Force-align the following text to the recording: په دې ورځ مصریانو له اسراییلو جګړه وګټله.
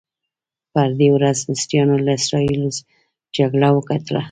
په 0.71 0.81
دې 0.99 1.09
ورځ 1.15 1.37
مصریانو 1.51 1.95
له 2.05 2.11
اسراییلو 2.19 2.69
جګړه 3.37 3.67
وګټله. 3.73 4.19